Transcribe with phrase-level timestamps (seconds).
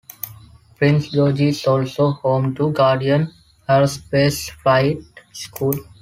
[0.77, 3.31] Prince George is also home to Guardian
[3.69, 4.97] Aerospace Flight
[5.31, 5.75] School.